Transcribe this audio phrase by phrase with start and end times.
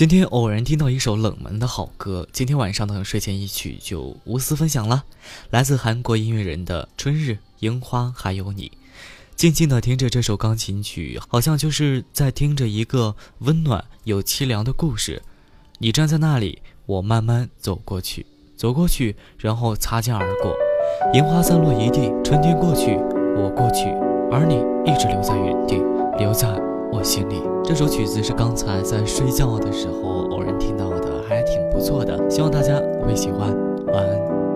[0.00, 5.04] 今天偶然听到一首冷门的好歌，今天晚上的睡前一曲就无私分享了，
[5.50, 8.68] 来自韩国音乐人的《春日樱花还有你》。
[9.36, 15.20] 静静的听着这首钢琴曲，好像就是在听着一个温暖又凄凉的故事。
[15.80, 18.24] 你站在那里，我慢慢走过去，
[18.56, 20.56] 走过去，然后擦肩而过。
[21.12, 22.96] 樱花散落一地，春天过去，
[23.36, 23.84] 我过去，
[24.32, 24.54] 而你
[24.90, 25.74] 一直留在原地，
[26.16, 26.48] 留在
[26.92, 27.42] 我心里。
[27.64, 33.56] 这首曲子是刚才在睡觉的时候偶然听到的，还挺不错的，希望大家会喜欢。
[33.86, 34.49] 晚安。